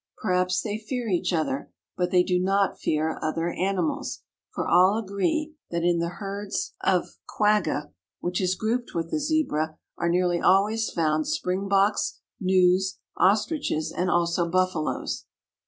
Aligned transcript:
Perhaps 0.17 0.61
they 0.63 0.79
fear 0.79 1.07
each 1.07 1.31
other, 1.31 1.71
but 1.95 2.09
they 2.09 2.23
do 2.23 2.39
not 2.39 2.79
fear 2.79 3.19
other 3.21 3.51
animals, 3.51 4.21
for 4.49 4.67
all 4.67 4.97
agree 4.97 5.53
that 5.69 5.83
in 5.83 5.99
the 5.99 6.17
herds 6.19 6.73
of 6.83 7.19
quagga 7.27 7.93
(which 8.19 8.41
is 8.41 8.55
grouped 8.55 8.95
with 8.95 9.11
the 9.11 9.19
Zebra) 9.19 9.77
are 9.99 10.09
nearly 10.09 10.39
always 10.39 10.89
found 10.89 11.27
spring 11.27 11.69
boks, 11.69 12.17
gnus, 12.39 12.97
ostriches 13.15 13.91
and 13.91 14.09
also 14.09 14.49
buffalos. 14.49 15.25